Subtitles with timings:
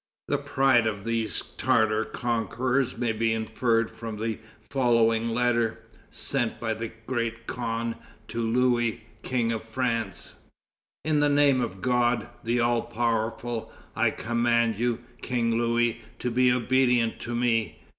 [0.29, 5.77] The pride of these Tartar conquerors may be inferred from the following letter,
[6.09, 7.95] sent by the great khan
[8.29, 10.33] to Louis, King of France:
[11.05, 16.51] "In the name of God, the all powerful, I command you, King Louis, to be
[16.51, 17.79] obedient to me.